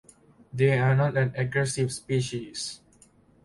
[0.51, 2.81] They are not an aggressive species.